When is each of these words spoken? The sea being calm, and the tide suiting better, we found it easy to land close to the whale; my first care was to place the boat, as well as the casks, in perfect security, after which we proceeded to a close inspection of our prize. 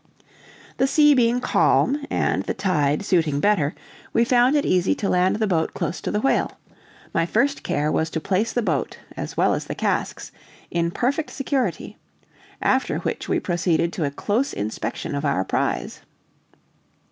The 0.77 0.87
sea 0.87 1.13
being 1.13 1.39
calm, 1.39 2.07
and 2.09 2.41
the 2.45 2.55
tide 2.55 3.05
suiting 3.05 3.39
better, 3.39 3.75
we 4.13 4.25
found 4.25 4.55
it 4.55 4.65
easy 4.65 4.95
to 4.95 5.07
land 5.07 5.39
close 5.75 6.01
to 6.01 6.09
the 6.09 6.19
whale; 6.19 6.53
my 7.13 7.27
first 7.27 7.61
care 7.61 7.91
was 7.91 8.09
to 8.09 8.19
place 8.19 8.51
the 8.51 8.63
boat, 8.63 8.97
as 9.15 9.37
well 9.37 9.53
as 9.53 9.65
the 9.65 9.75
casks, 9.75 10.31
in 10.71 10.89
perfect 10.89 11.29
security, 11.29 11.99
after 12.63 12.97
which 12.97 13.29
we 13.29 13.39
proceeded 13.39 13.93
to 13.93 14.03
a 14.03 14.09
close 14.09 14.53
inspection 14.53 15.13
of 15.13 15.23
our 15.23 15.45
prize. 15.45 16.01